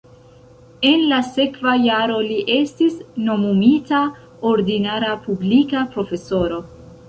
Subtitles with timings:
[0.91, 2.97] En la sekva jaro li estis
[3.29, 4.03] nomumita
[4.55, 6.63] ordinara publika profesoro.